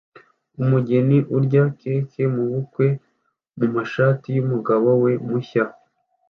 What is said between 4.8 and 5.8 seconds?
we mushya